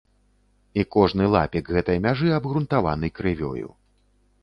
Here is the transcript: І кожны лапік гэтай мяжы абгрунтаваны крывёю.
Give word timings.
І 0.81 0.85
кожны 0.95 1.27
лапік 1.35 1.71
гэтай 1.77 2.01
мяжы 2.09 2.35
абгрунтаваны 2.41 3.15
крывёю. 3.19 3.67